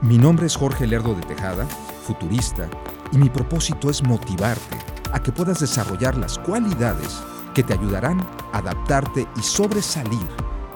Mi 0.00 0.16
nombre 0.16 0.46
es 0.46 0.54
Jorge 0.54 0.86
Lerdo 0.86 1.12
de 1.12 1.22
Tejada, 1.22 1.66
futurista, 2.04 2.70
y 3.10 3.18
mi 3.18 3.28
propósito 3.28 3.90
es 3.90 4.00
motivarte 4.04 4.78
a 5.12 5.20
que 5.20 5.32
puedas 5.32 5.58
desarrollar 5.58 6.16
las 6.16 6.38
cualidades 6.38 7.20
que 7.52 7.64
te 7.64 7.72
ayudarán 7.72 8.20
a 8.52 8.58
adaptarte 8.58 9.26
y 9.36 9.42
sobresalir 9.42 10.28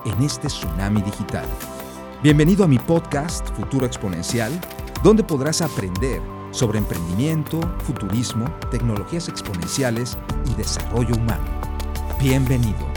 en 0.07 0.25
este 0.25 0.49
tsunami 0.49 1.03
digital. 1.03 1.45
Bienvenido 2.21 2.65
a 2.65 2.69
mi 2.69 2.81
podcast 2.81 3.49
Futuro 3.51 3.87
Exponencial, 3.87 4.61
donde 5.05 5.23
podrás 5.23 5.63
aprender 5.63 6.21
sobre 6.51 6.79
emprendimiento, 6.79 7.61
futurismo, 7.85 8.47
tecnologías 8.73 9.29
exponenciales 9.29 10.19
y 10.51 10.55
desarrollo 10.55 11.15
humano. 11.15 11.45
Bienvenido. 12.19 12.91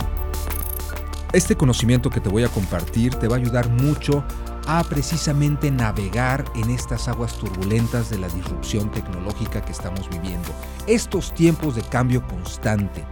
Este 1.32 1.56
conocimiento 1.56 2.10
que 2.10 2.20
te 2.20 2.28
voy 2.28 2.42
a 2.42 2.48
compartir 2.48 3.14
te 3.14 3.28
va 3.28 3.36
a 3.36 3.38
ayudar 3.38 3.68
mucho 3.70 4.24
a 4.66 4.82
precisamente 4.84 5.70
navegar 5.70 6.44
en 6.54 6.70
estas 6.70 7.08
aguas 7.08 7.34
turbulentas 7.38 8.10
de 8.10 8.18
la 8.18 8.28
disrupción 8.28 8.90
tecnológica 8.90 9.64
que 9.64 9.72
estamos 9.72 10.08
viviendo. 10.10 10.48
Estos 10.86 11.32
tiempos 11.34 11.76
de 11.76 11.82
cambio 11.82 12.26
constante. 12.26 13.04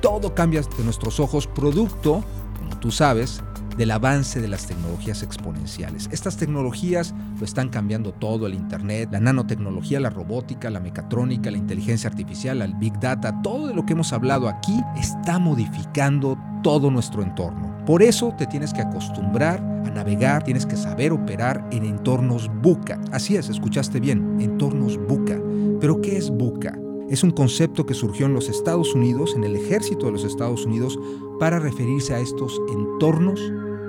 Todo 0.00 0.34
cambia 0.34 0.60
ante 0.60 0.82
nuestros 0.82 1.20
ojos 1.20 1.46
producto, 1.46 2.22
como 2.58 2.78
tú 2.78 2.90
sabes, 2.90 3.42
del 3.76 3.90
avance 3.90 4.40
de 4.40 4.48
las 4.48 4.66
tecnologías 4.66 5.22
exponenciales. 5.22 6.08
Estas 6.12 6.36
tecnologías 6.36 7.14
lo 7.38 7.44
están 7.44 7.68
cambiando 7.68 8.12
todo, 8.12 8.46
el 8.46 8.54
Internet, 8.54 9.08
la 9.12 9.20
nanotecnología, 9.20 10.00
la 10.00 10.10
robótica, 10.10 10.70
la 10.70 10.80
mecatrónica, 10.80 11.50
la 11.50 11.58
inteligencia 11.58 12.10
artificial, 12.10 12.60
el 12.60 12.74
Big 12.74 12.98
Data, 13.00 13.40
todo 13.42 13.68
de 13.68 13.74
lo 13.74 13.86
que 13.86 13.94
hemos 13.94 14.12
hablado 14.12 14.48
aquí 14.48 14.78
está 14.96 15.38
modificando 15.38 16.38
todo 16.62 16.90
nuestro 16.90 17.22
entorno. 17.22 17.71
Por 17.86 18.02
eso 18.02 18.32
te 18.38 18.46
tienes 18.46 18.72
que 18.72 18.82
acostumbrar 18.82 19.58
a 19.60 19.90
navegar, 19.90 20.44
tienes 20.44 20.66
que 20.66 20.76
saber 20.76 21.12
operar 21.12 21.66
en 21.72 21.84
entornos 21.84 22.50
buca. 22.62 23.00
Así 23.10 23.36
es, 23.36 23.48
escuchaste 23.48 23.98
bien, 23.98 24.38
entornos 24.40 24.98
buca. 25.08 25.40
Pero 25.80 26.00
¿qué 26.00 26.16
es 26.16 26.30
buca? 26.30 26.78
Es 27.10 27.24
un 27.24 27.32
concepto 27.32 27.84
que 27.84 27.94
surgió 27.94 28.26
en 28.26 28.34
los 28.34 28.48
Estados 28.48 28.94
Unidos, 28.94 29.34
en 29.36 29.44
el 29.44 29.56
ejército 29.56 30.06
de 30.06 30.12
los 30.12 30.24
Estados 30.24 30.64
Unidos, 30.64 30.98
para 31.40 31.58
referirse 31.58 32.14
a 32.14 32.20
estos 32.20 32.60
entornos 32.72 33.40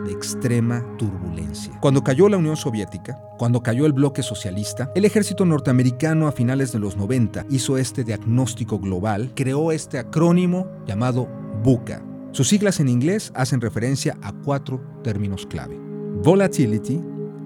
de 0.05 0.11
extrema 0.11 0.85
turbulencia. 0.97 1.77
Cuando 1.79 2.03
cayó 2.03 2.27
la 2.27 2.37
Unión 2.37 2.57
Soviética, 2.57 3.21
cuando 3.37 3.61
cayó 3.61 3.85
el 3.85 3.93
bloque 3.93 4.23
socialista, 4.23 4.91
el 4.95 5.05
ejército 5.05 5.45
norteamericano 5.45 6.27
a 6.27 6.31
finales 6.31 6.71
de 6.71 6.79
los 6.79 6.97
90 6.97 7.45
hizo 7.49 7.77
este 7.77 8.03
diagnóstico 8.03 8.79
global, 8.79 9.31
creó 9.35 9.71
este 9.71 9.99
acrónimo 9.99 10.67
llamado 10.85 11.29
BUCA. 11.63 12.01
Sus 12.33 12.49
siglas 12.49 12.79
en 12.79 12.89
inglés 12.89 13.31
hacen 13.35 13.61
referencia 13.61 14.17
a 14.23 14.33
cuatro 14.33 14.81
términos 15.03 15.45
clave. 15.45 15.77
Volatility, 16.23 16.99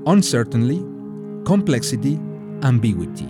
Uncertainty, 0.06 0.82
Complexity, 1.44 2.18
Ambiguity. 2.62 3.28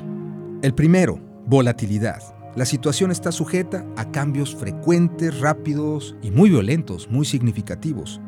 El 0.61 0.75
primero, 0.75 1.19
volatilidad. 1.47 2.21
La 2.55 2.63
situación 2.63 3.09
está 3.09 3.31
sujeta 3.31 3.83
a 3.97 4.11
cambios 4.11 4.55
frecuentes, 4.55 5.39
rápidos 5.39 6.15
y 6.21 6.29
muy 6.29 6.51
violentos, 6.51 7.09
muy 7.09 7.25
significativos. 7.25 8.21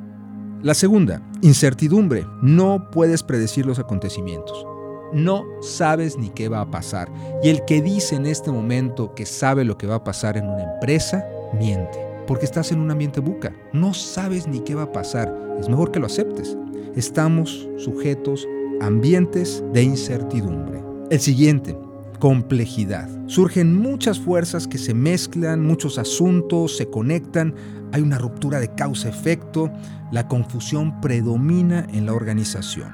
La 0.64 0.74
segunda, 0.74 1.22
incertidumbre. 1.44 2.26
No 2.42 2.90
puedes 2.90 3.22
predecir 3.22 3.64
los 3.68 3.78
acontecimientos. 3.78 4.66
No 5.14 5.46
sabes 5.62 6.18
ni 6.18 6.32
qué 6.32 6.50
va 6.50 6.62
a 6.62 6.72
pasar. 6.72 7.12
Y 7.44 7.50
el 7.50 7.64
que 7.66 7.84
dice 7.84 8.16
en 8.16 8.26
este 8.26 8.50
momento 8.52 9.14
que 9.14 9.28
sabe 9.28 9.66
lo 9.66 9.78
que 9.78 9.86
va 9.86 9.96
a 9.96 10.04
pasar 10.04 10.36
en 10.36 10.50
una 10.50 10.74
empresa, 10.74 11.24
miente. 11.54 12.09
Porque 12.30 12.46
estás 12.46 12.72
en 12.72 12.80
un 12.80 12.92
ambiente 12.92 13.22
buca. 13.22 13.52
No 13.74 13.92
sabes 13.96 14.48
ni 14.48 14.60
qué 14.60 14.76
va 14.76 14.84
a 14.84 14.92
pasar. 14.92 15.36
Es 15.60 15.68
mejor 15.68 15.92
que 15.92 16.00
lo 16.00 16.06
aceptes. 16.06 16.56
Estamos 16.96 17.68
sujetos 17.78 18.48
a 18.80 18.86
ambientes 18.86 19.64
de 19.74 19.82
incertidumbre. 19.82 20.80
El 21.10 21.20
siguiente, 21.22 21.76
complejidad. 22.20 23.10
Surgen 23.26 23.76
muchas 23.76 24.20
fuerzas 24.20 24.68
que 24.68 24.78
se 24.78 24.94
mezclan, 24.94 25.66
muchos 25.66 25.98
asuntos 25.98 26.78
se 26.78 26.88
conectan, 26.88 27.56
hay 27.94 28.04
una 28.04 28.20
ruptura 28.20 28.60
de 28.60 28.76
causa-efecto, 28.76 29.72
la 30.12 30.28
confusión 30.28 31.02
predomina 31.02 31.88
en 31.92 32.06
la 32.06 32.14
organización. 32.14 32.92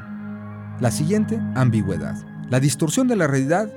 La 0.79 0.91
siguiente, 0.91 1.41
ambigüedad. 1.55 2.15
La 2.49 2.61
distorsión 2.61 3.09
de 3.09 3.17
la 3.17 3.27
realidad 3.27 3.69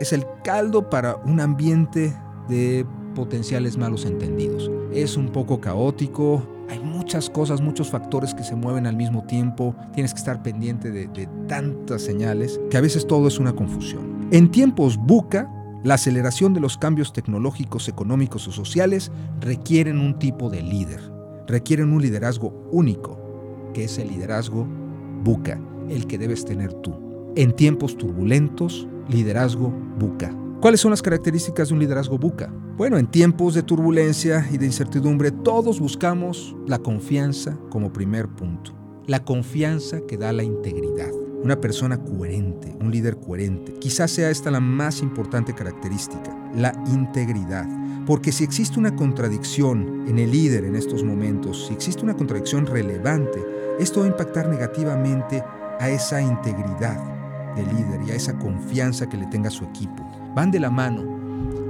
es 0.00 0.12
el 0.12 0.24
caldo 0.42 0.90
para 0.90 1.14
un 1.14 1.38
ambiente 1.38 2.12
de 2.48 2.84
potenciales 3.14 3.78
malos 3.78 4.06
entendidos. 4.06 4.72
Es 4.94 5.16
un 5.16 5.30
poco 5.30 5.60
caótico, 5.60 6.46
hay 6.70 6.78
muchas 6.78 7.28
cosas, 7.28 7.60
muchos 7.60 7.90
factores 7.90 8.32
que 8.32 8.44
se 8.44 8.54
mueven 8.54 8.86
al 8.86 8.96
mismo 8.96 9.24
tiempo, 9.24 9.74
tienes 9.92 10.14
que 10.14 10.18
estar 10.18 10.40
pendiente 10.40 10.92
de, 10.92 11.28
tantas 11.48 12.02
señales 12.02 12.60
que 12.70 12.76
a 12.76 12.80
veces 12.80 13.04
todo 13.04 13.26
es 13.26 13.40
una 13.40 13.54
confusión. 13.54 14.28
En 14.30 14.50
tiempos 14.50 14.96
buca, 14.96 15.50
la 15.82 15.94
aceleración 15.94 16.54
de 16.54 16.60
los 16.60 16.78
cambios 16.78 17.12
tecnológicos, 17.12 17.88
económicos 17.88 18.46
o 18.46 18.52
sociales 18.52 19.10
requieren 19.40 19.98
un 19.98 20.18
tipo 20.18 20.48
de 20.48 20.62
líder, 20.62 21.00
requieren 21.48 21.92
un 21.92 22.00
liderazgo 22.00 22.54
único, 22.70 23.18
que 23.74 23.84
es 23.84 23.98
el 23.98 24.08
liderazgo 24.08 24.64
buca, 25.24 25.60
el 25.90 26.06
que 26.06 26.18
debes 26.18 26.44
tener 26.44 26.72
tú. 26.72 26.94
En 27.34 27.52
tiempos 27.52 27.98
turbulentos, 27.98 28.86
liderazgo 29.08 29.72
buca. 29.98 30.43
¿Cuáles 30.60 30.80
son 30.80 30.90
las 30.90 31.02
características 31.02 31.68
de 31.68 31.74
un 31.74 31.80
liderazgo 31.80 32.18
buca? 32.18 32.52
Bueno, 32.76 32.96
en 32.98 33.06
tiempos 33.06 33.54
de 33.54 33.62
turbulencia 33.62 34.48
y 34.50 34.58
de 34.58 34.66
incertidumbre, 34.66 35.30
todos 35.30 35.78
buscamos 35.78 36.56
la 36.66 36.78
confianza 36.78 37.58
como 37.70 37.92
primer 37.92 38.28
punto. 38.28 38.72
La 39.06 39.24
confianza 39.24 40.00
que 40.08 40.16
da 40.16 40.32
la 40.32 40.42
integridad 40.42 41.12
una 41.44 41.60
persona 41.60 41.98
coherente, 41.98 42.74
un 42.80 42.90
líder 42.90 43.18
coherente. 43.18 43.74
Quizás 43.74 44.10
sea 44.10 44.30
esta 44.30 44.50
la 44.50 44.60
más 44.60 45.02
importante 45.02 45.54
característica, 45.54 46.34
la 46.56 46.72
integridad. 46.86 47.68
Porque 48.06 48.32
si 48.32 48.44
existe 48.44 48.78
una 48.78 48.96
contradicción 48.96 50.06
en 50.08 50.18
el 50.18 50.30
líder 50.30 50.64
en 50.64 50.74
estos 50.74 51.04
momentos, 51.04 51.66
si 51.66 51.74
existe 51.74 52.02
una 52.02 52.16
contradicción 52.16 52.64
relevante, 52.64 53.44
esto 53.78 54.00
va 54.00 54.06
a 54.06 54.08
impactar 54.08 54.48
negativamente 54.48 55.44
a 55.78 55.90
esa 55.90 56.22
integridad 56.22 56.98
del 57.54 57.68
líder 57.68 58.00
y 58.06 58.10
a 58.12 58.14
esa 58.14 58.38
confianza 58.38 59.06
que 59.06 59.18
le 59.18 59.26
tenga 59.26 59.50
su 59.50 59.64
equipo. 59.64 60.02
Van 60.34 60.50
de 60.50 60.60
la 60.60 60.70
mano 60.70 61.14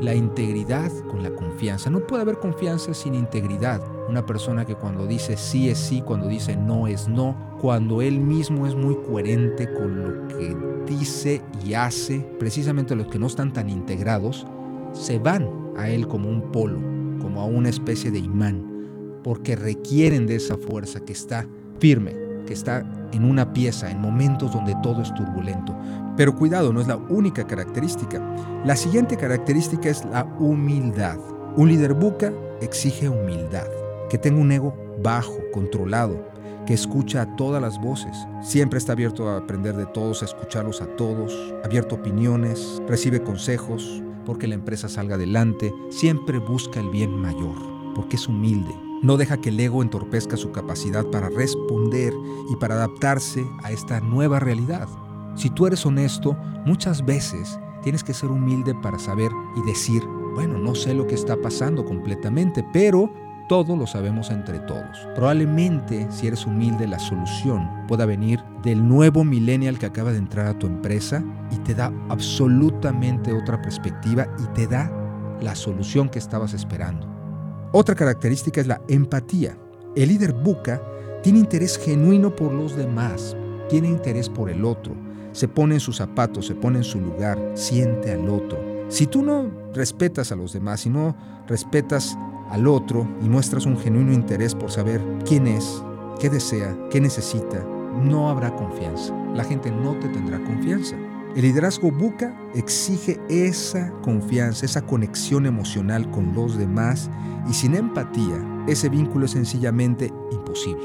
la 0.00 0.14
integridad 0.14 0.90
con 1.10 1.22
la 1.22 1.30
confianza. 1.30 1.90
No 1.90 2.06
puede 2.06 2.22
haber 2.22 2.38
confianza 2.38 2.94
sin 2.94 3.14
integridad. 3.14 3.82
Una 4.08 4.26
persona 4.26 4.64
que 4.64 4.74
cuando 4.74 5.06
dice 5.06 5.36
sí 5.36 5.68
es 5.68 5.78
sí, 5.78 6.02
cuando 6.02 6.28
dice 6.28 6.56
no 6.56 6.86
es 6.86 7.08
no, 7.08 7.36
cuando 7.60 8.02
él 8.02 8.20
mismo 8.20 8.66
es 8.66 8.74
muy 8.74 8.96
coherente 8.96 9.72
con 9.72 10.02
lo 10.02 10.28
que 10.28 10.56
dice 10.86 11.40
y 11.64 11.74
hace, 11.74 12.20
precisamente 12.38 12.94
los 12.94 13.06
que 13.08 13.18
no 13.18 13.26
están 13.26 13.52
tan 13.52 13.70
integrados, 13.70 14.46
se 14.92 15.18
van 15.18 15.48
a 15.76 15.88
él 15.88 16.06
como 16.06 16.28
un 16.28 16.52
polo, 16.52 16.78
como 17.20 17.40
a 17.40 17.46
una 17.46 17.70
especie 17.70 18.10
de 18.10 18.18
imán, 18.18 19.20
porque 19.22 19.56
requieren 19.56 20.26
de 20.26 20.36
esa 20.36 20.56
fuerza 20.58 21.00
que 21.00 21.12
está 21.12 21.46
firme, 21.78 22.14
que 22.46 22.52
está 22.52 22.84
en 23.14 23.24
una 23.24 23.52
pieza, 23.52 23.90
en 23.90 24.00
momentos 24.00 24.52
donde 24.52 24.74
todo 24.82 25.02
es 25.02 25.14
turbulento. 25.14 25.74
Pero 26.16 26.34
cuidado, 26.34 26.72
no 26.72 26.80
es 26.80 26.86
la 26.86 26.96
única 26.96 27.46
característica. 27.46 28.20
La 28.64 28.76
siguiente 28.76 29.16
característica 29.16 29.88
es 29.88 30.04
la 30.06 30.24
humildad. 30.38 31.18
Un 31.56 31.68
líder 31.68 31.94
buca 31.94 32.32
exige 32.60 33.08
humildad, 33.08 33.66
que 34.10 34.18
tenga 34.18 34.40
un 34.40 34.52
ego 34.52 34.74
bajo, 35.02 35.38
controlado, 35.52 36.28
que 36.66 36.74
escucha 36.74 37.22
a 37.22 37.36
todas 37.36 37.62
las 37.62 37.80
voces. 37.80 38.16
Siempre 38.42 38.78
está 38.78 38.92
abierto 38.92 39.28
a 39.28 39.38
aprender 39.38 39.76
de 39.76 39.86
todos, 39.86 40.22
a 40.22 40.26
escucharlos 40.26 40.80
a 40.82 40.86
todos, 40.96 41.32
abierto 41.64 41.94
a 41.94 41.98
opiniones, 41.98 42.82
recibe 42.88 43.22
consejos 43.22 44.02
porque 44.24 44.46
la 44.46 44.54
empresa 44.54 44.88
salga 44.88 45.16
adelante, 45.16 45.72
siempre 45.90 46.38
busca 46.38 46.80
el 46.80 46.88
bien 46.90 47.10
mayor, 47.10 47.56
porque 47.94 48.16
es 48.16 48.26
humilde. 48.26 48.74
No 49.04 49.18
deja 49.18 49.36
que 49.36 49.50
el 49.50 49.60
ego 49.60 49.82
entorpezca 49.82 50.38
su 50.38 50.50
capacidad 50.50 51.04
para 51.04 51.28
responder 51.28 52.14
y 52.48 52.56
para 52.56 52.76
adaptarse 52.76 53.46
a 53.62 53.70
esta 53.70 54.00
nueva 54.00 54.40
realidad. 54.40 54.88
Si 55.34 55.50
tú 55.50 55.66
eres 55.66 55.84
honesto, 55.84 56.34
muchas 56.64 57.04
veces 57.04 57.60
tienes 57.82 58.02
que 58.02 58.14
ser 58.14 58.30
humilde 58.30 58.74
para 58.82 58.98
saber 58.98 59.30
y 59.58 59.66
decir, 59.66 60.02
bueno, 60.34 60.56
no 60.58 60.74
sé 60.74 60.94
lo 60.94 61.06
que 61.06 61.16
está 61.16 61.36
pasando 61.36 61.84
completamente, 61.84 62.64
pero 62.72 63.12
todo 63.46 63.76
lo 63.76 63.86
sabemos 63.86 64.30
entre 64.30 64.58
todos. 64.60 65.06
Probablemente, 65.14 66.06
si 66.10 66.28
eres 66.28 66.46
humilde, 66.46 66.86
la 66.86 66.98
solución 66.98 67.68
pueda 67.86 68.06
venir 68.06 68.42
del 68.62 68.88
nuevo 68.88 69.22
millennial 69.22 69.78
que 69.78 69.84
acaba 69.84 70.12
de 70.12 70.18
entrar 70.18 70.46
a 70.46 70.58
tu 70.58 70.66
empresa 70.66 71.22
y 71.50 71.58
te 71.58 71.74
da 71.74 71.92
absolutamente 72.08 73.34
otra 73.34 73.60
perspectiva 73.60 74.26
y 74.42 74.46
te 74.54 74.66
da 74.66 74.90
la 75.42 75.54
solución 75.54 76.08
que 76.08 76.18
estabas 76.18 76.54
esperando. 76.54 77.13
Otra 77.76 77.96
característica 77.96 78.60
es 78.60 78.68
la 78.68 78.80
empatía. 78.86 79.58
El 79.96 80.10
líder 80.10 80.32
buca 80.32 80.80
tiene 81.24 81.40
interés 81.40 81.76
genuino 81.76 82.32
por 82.36 82.52
los 82.52 82.76
demás, 82.76 83.36
tiene 83.68 83.88
interés 83.88 84.28
por 84.28 84.48
el 84.48 84.64
otro, 84.64 84.94
se 85.32 85.48
pone 85.48 85.74
en 85.74 85.80
sus 85.80 85.96
zapatos, 85.96 86.46
se 86.46 86.54
pone 86.54 86.78
en 86.78 86.84
su 86.84 87.00
lugar, 87.00 87.36
siente 87.54 88.12
al 88.12 88.28
otro. 88.28 88.86
Si 88.88 89.08
tú 89.08 89.22
no 89.22 89.50
respetas 89.74 90.30
a 90.30 90.36
los 90.36 90.52
demás, 90.52 90.86
y 90.86 90.90
no 90.90 91.16
respetas 91.48 92.16
al 92.48 92.68
otro 92.68 93.08
y 93.20 93.28
muestras 93.28 93.66
un 93.66 93.76
genuino 93.76 94.12
interés 94.12 94.54
por 94.54 94.70
saber 94.70 95.00
quién 95.26 95.48
es, 95.48 95.82
qué 96.20 96.30
desea, 96.30 96.78
qué 96.92 97.00
necesita, 97.00 97.58
no 98.00 98.30
habrá 98.30 98.54
confianza. 98.54 99.12
La 99.34 99.42
gente 99.42 99.72
no 99.72 99.98
te 99.98 100.08
tendrá 100.10 100.38
confianza. 100.44 100.94
El 101.34 101.42
liderazgo 101.42 101.90
buca 101.90 102.32
exige 102.54 103.18
esa 103.28 103.90
confianza, 104.02 104.66
esa 104.66 104.82
conexión 104.82 105.46
emocional 105.46 106.08
con 106.12 106.32
los 106.32 106.56
demás 106.56 107.10
y 107.50 107.54
sin 107.54 107.74
empatía, 107.74 108.36
ese 108.68 108.88
vínculo 108.88 109.24
es 109.24 109.32
sencillamente 109.32 110.12
imposible. 110.30 110.84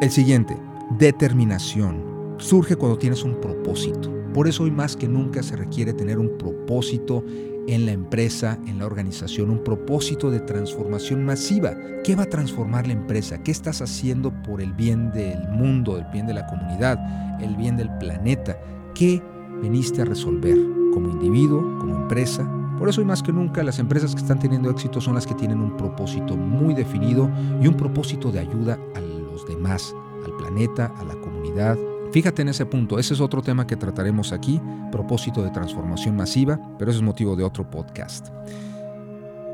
El 0.00 0.12
siguiente, 0.12 0.56
determinación. 0.98 2.36
Surge 2.38 2.76
cuando 2.76 2.96
tienes 2.96 3.24
un 3.24 3.40
propósito. 3.40 4.12
Por 4.32 4.46
eso 4.46 4.62
hoy 4.62 4.70
más 4.70 4.96
que 4.96 5.08
nunca 5.08 5.42
se 5.42 5.56
requiere 5.56 5.92
tener 5.92 6.20
un 6.20 6.38
propósito 6.38 7.24
en 7.66 7.86
la 7.86 7.92
empresa, 7.92 8.60
en 8.68 8.78
la 8.78 8.86
organización, 8.86 9.50
un 9.50 9.64
propósito 9.64 10.30
de 10.30 10.40
transformación 10.40 11.24
masiva. 11.24 11.76
¿Qué 12.04 12.14
va 12.14 12.24
a 12.24 12.30
transformar 12.30 12.86
la 12.86 12.92
empresa? 12.92 13.42
¿Qué 13.42 13.50
estás 13.50 13.82
haciendo 13.82 14.32
por 14.44 14.60
el 14.60 14.72
bien 14.74 15.10
del 15.10 15.48
mundo, 15.48 15.98
el 15.98 16.04
bien 16.12 16.26
de 16.28 16.34
la 16.34 16.46
comunidad, 16.46 17.40
el 17.42 17.56
bien 17.56 17.76
del 17.76 17.90
planeta? 17.98 18.56
¿Qué 18.94 19.22
veniste 19.60 20.02
a 20.02 20.04
resolver 20.04 20.56
como 20.92 21.10
individuo, 21.10 21.60
como 21.80 21.96
empresa? 21.96 22.48
Por 22.78 22.88
eso 22.88 23.00
hoy 23.00 23.06
más 23.06 23.22
que 23.22 23.32
nunca 23.32 23.62
las 23.62 23.78
empresas 23.78 24.14
que 24.14 24.20
están 24.20 24.38
teniendo 24.38 24.70
éxito 24.70 25.00
son 25.00 25.14
las 25.14 25.26
que 25.26 25.34
tienen 25.34 25.60
un 25.60 25.76
propósito 25.76 26.36
muy 26.36 26.74
definido 26.74 27.30
y 27.60 27.66
un 27.66 27.76
propósito 27.76 28.30
de 28.30 28.40
ayuda 28.40 28.78
a 28.94 29.00
los 29.00 29.46
demás, 29.46 29.94
al 30.24 30.36
planeta, 30.36 30.92
a 30.96 31.04
la 31.04 31.14
comunidad, 31.14 31.76
Fíjate 32.14 32.42
en 32.42 32.48
ese 32.48 32.64
punto, 32.64 33.00
ese 33.00 33.12
es 33.12 33.20
otro 33.20 33.42
tema 33.42 33.66
que 33.66 33.74
trataremos 33.74 34.30
aquí, 34.30 34.60
propósito 34.92 35.42
de 35.42 35.50
transformación 35.50 36.14
masiva, 36.14 36.60
pero 36.78 36.92
ese 36.92 36.98
es 36.98 37.04
motivo 37.04 37.34
de 37.34 37.42
otro 37.42 37.68
podcast. 37.68 38.28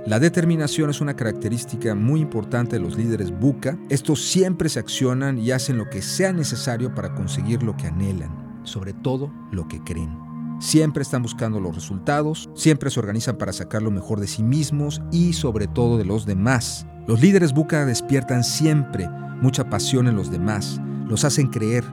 La 0.06 0.18
determinación 0.18 0.90
es 0.90 1.00
una 1.00 1.16
característica 1.16 1.94
muy 1.94 2.20
importante 2.20 2.76
de 2.76 2.82
los 2.82 2.98
líderes 2.98 3.30
buca. 3.30 3.78
Estos 3.88 4.22
siempre 4.26 4.68
se 4.68 4.78
accionan 4.78 5.38
y 5.38 5.52
hacen 5.52 5.78
lo 5.78 5.88
que 5.88 6.02
sea 6.02 6.34
necesario 6.34 6.94
para 6.94 7.14
conseguir 7.14 7.62
lo 7.62 7.74
que 7.78 7.86
anhelan, 7.86 8.49
sobre 8.64 8.92
todo 8.92 9.32
lo 9.50 9.68
que 9.68 9.82
creen. 9.82 10.30
Siempre 10.60 11.02
están 11.02 11.22
buscando 11.22 11.58
los 11.58 11.74
resultados, 11.74 12.50
siempre 12.54 12.90
se 12.90 13.00
organizan 13.00 13.38
para 13.38 13.52
sacar 13.52 13.80
lo 13.80 13.90
mejor 13.90 14.20
de 14.20 14.26
sí 14.26 14.42
mismos 14.42 15.00
y 15.10 15.32
sobre 15.32 15.66
todo 15.66 15.96
de 15.96 16.04
los 16.04 16.26
demás. 16.26 16.86
Los 17.06 17.22
líderes 17.22 17.54
buca 17.54 17.86
despiertan 17.86 18.44
siempre 18.44 19.08
mucha 19.40 19.70
pasión 19.70 20.06
en 20.06 20.16
los 20.16 20.30
demás, 20.30 20.80
los 21.08 21.24
hacen 21.24 21.46
creer, 21.48 21.84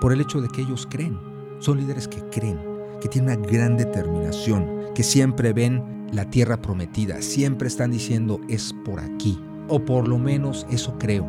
por 0.00 0.12
el 0.12 0.20
hecho 0.20 0.40
de 0.40 0.48
que 0.48 0.62
ellos 0.62 0.88
creen. 0.90 1.18
Son 1.58 1.76
líderes 1.76 2.08
que 2.08 2.22
creen, 2.30 2.58
que 3.00 3.08
tienen 3.08 3.38
una 3.38 3.48
gran 3.48 3.76
determinación, 3.76 4.66
que 4.94 5.02
siempre 5.02 5.52
ven 5.52 6.08
la 6.12 6.30
tierra 6.30 6.62
prometida, 6.62 7.20
siempre 7.20 7.68
están 7.68 7.90
diciendo 7.90 8.40
es 8.48 8.74
por 8.84 9.00
aquí, 9.00 9.38
o 9.68 9.84
por 9.84 10.08
lo 10.08 10.18
menos 10.18 10.66
eso 10.70 10.96
creo. 10.98 11.26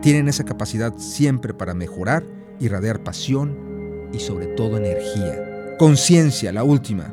Tienen 0.00 0.28
esa 0.28 0.44
capacidad 0.44 0.96
siempre 0.96 1.52
para 1.52 1.74
mejorar, 1.74 2.24
irradiar 2.58 3.02
pasión 3.02 3.71
y 4.12 4.20
sobre 4.20 4.46
todo 4.48 4.76
energía. 4.76 5.76
Conciencia, 5.78 6.52
la 6.52 6.64
última. 6.64 7.10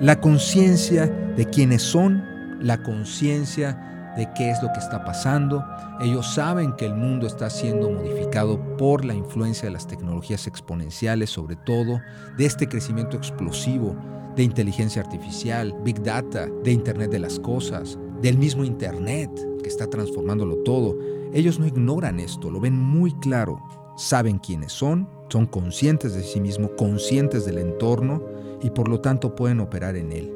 La 0.00 0.20
conciencia 0.20 1.06
de 1.06 1.48
quiénes 1.48 1.82
son, 1.82 2.22
la 2.60 2.82
conciencia 2.82 4.12
de 4.16 4.28
qué 4.34 4.50
es 4.50 4.62
lo 4.62 4.72
que 4.72 4.78
está 4.78 5.04
pasando. 5.04 5.64
Ellos 6.00 6.34
saben 6.34 6.74
que 6.74 6.86
el 6.86 6.94
mundo 6.94 7.26
está 7.26 7.50
siendo 7.50 7.90
modificado 7.90 8.58
por 8.76 9.04
la 9.04 9.14
influencia 9.14 9.68
de 9.68 9.72
las 9.72 9.86
tecnologías 9.86 10.46
exponenciales, 10.46 11.30
sobre 11.30 11.56
todo 11.56 12.00
de 12.36 12.46
este 12.46 12.68
crecimiento 12.68 13.16
explosivo 13.16 13.96
de 14.36 14.42
inteligencia 14.42 15.02
artificial, 15.02 15.74
big 15.84 16.02
data, 16.02 16.48
de 16.64 16.72
Internet 16.72 17.10
de 17.10 17.20
las 17.20 17.38
Cosas, 17.38 17.98
del 18.20 18.36
mismo 18.36 18.64
Internet 18.64 19.30
que 19.62 19.68
está 19.68 19.88
transformándolo 19.88 20.56
todo. 20.58 20.96
Ellos 21.32 21.58
no 21.58 21.66
ignoran 21.66 22.20
esto, 22.20 22.50
lo 22.50 22.60
ven 22.60 22.76
muy 22.76 23.12
claro, 23.14 23.62
saben 23.96 24.38
quiénes 24.38 24.72
son, 24.72 25.08
son 25.28 25.46
conscientes 25.46 26.14
de 26.14 26.22
sí 26.22 26.40
mismos, 26.40 26.72
conscientes 26.76 27.44
del 27.44 27.58
entorno 27.58 28.22
y 28.62 28.70
por 28.70 28.88
lo 28.88 29.00
tanto 29.00 29.34
pueden 29.34 29.60
operar 29.60 29.96
en 29.96 30.12
él. 30.12 30.32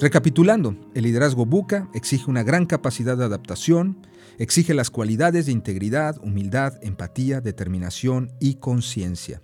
Recapitulando, 0.00 0.76
el 0.94 1.02
liderazgo 1.04 1.44
buca 1.44 1.88
exige 1.92 2.30
una 2.30 2.44
gran 2.44 2.66
capacidad 2.66 3.16
de 3.16 3.24
adaptación, 3.24 4.06
exige 4.38 4.72
las 4.72 4.90
cualidades 4.90 5.46
de 5.46 5.52
integridad, 5.52 6.16
humildad, 6.22 6.74
empatía, 6.82 7.40
determinación 7.40 8.30
y 8.38 8.54
conciencia. 8.54 9.42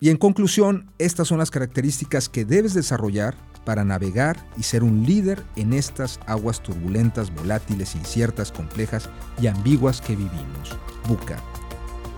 Y 0.00 0.10
en 0.10 0.16
conclusión, 0.16 0.90
estas 0.98 1.28
son 1.28 1.38
las 1.38 1.50
características 1.50 2.28
que 2.28 2.44
debes 2.44 2.74
desarrollar 2.74 3.34
para 3.64 3.84
navegar 3.84 4.46
y 4.56 4.62
ser 4.62 4.82
un 4.82 5.04
líder 5.04 5.42
en 5.56 5.72
estas 5.72 6.20
aguas 6.26 6.62
turbulentas, 6.62 7.34
volátiles, 7.34 7.94
inciertas, 7.94 8.52
complejas 8.52 9.08
y 9.40 9.46
ambiguas 9.46 10.00
que 10.00 10.16
vivimos. 10.16 10.78
Buca. 11.08 11.42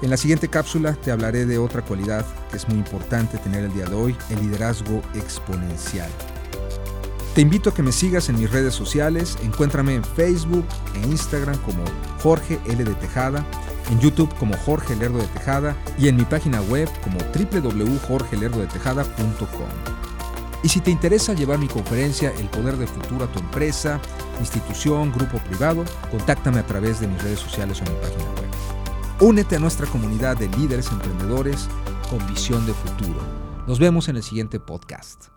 En 0.02 0.10
la 0.10 0.16
siguiente 0.16 0.48
cápsula 0.48 0.94
te 0.94 1.10
hablaré 1.10 1.46
de 1.46 1.58
otra 1.58 1.82
cualidad 1.82 2.25
que 2.50 2.58
es 2.58 2.69
muy 2.69 2.78
importante 2.78 3.38
tener 3.38 3.64
el 3.64 3.72
día 3.72 3.87
de 3.87 3.94
hoy, 3.94 4.14
el 4.31 4.40
liderazgo 4.40 5.00
exponencial. 5.14 6.10
Te 7.34 7.40
invito 7.43 7.70
a 7.70 7.75
que 7.75 7.82
me 7.82 7.93
sigas 7.93 8.28
en 8.31 8.38
mis 8.38 8.50
redes 8.50 8.75
sociales. 8.75 9.38
Encuéntrame 9.43 9.94
en 9.94 10.04
Facebook 10.04 10.64
e 10.94 11.00
Instagram 11.06 11.58
como 11.58 11.84
Jorge 12.22 12.58
L. 12.66 12.82
de 12.82 12.94
Tejada, 12.94 13.44
en 13.90 14.00
YouTube 14.00 14.34
como 14.38 14.56
Jorge 14.56 14.96
Lerdo 14.96 15.19
de 15.19 15.26
Tejada 15.26 15.76
y 15.99 16.08
en 16.08 16.16
mi 16.16 16.25
página 16.25 16.62
web 16.62 16.88
como 17.02 17.19
www.jorgelerdodetejada.com. 17.34 19.69
Y 20.62 20.69
si 20.69 20.81
te 20.81 20.90
interesa 20.90 21.34
llevar 21.34 21.58
mi 21.58 21.69
conferencia 21.69 22.32
El 22.38 22.49
Poder 22.49 22.78
del 22.78 22.88
Futuro 22.88 23.26
a 23.26 23.32
tu 23.32 23.38
empresa, 23.38 24.00
institución, 24.40 25.12
grupo 25.12 25.37
privado, 25.38 25.84
contáctame 26.10 26.60
a 26.60 26.66
través 26.66 27.00
de 27.00 27.06
mis 27.06 27.22
redes 27.22 27.40
sociales 27.40 27.82
o 27.82 27.84
mi 27.84 27.90
página 28.00 28.25
web. 28.25 28.75
Únete 29.20 29.56
a 29.56 29.58
nuestra 29.58 29.86
comunidad 29.86 30.36
de 30.36 30.46
líderes 30.58 30.92
emprendedores 30.92 31.70
con 32.10 32.24
visión 32.26 32.66
de 32.66 32.74
futuro. 32.74 33.18
Nos 33.66 33.78
vemos 33.78 34.10
en 34.10 34.16
el 34.16 34.22
siguiente 34.22 34.60
podcast. 34.60 35.35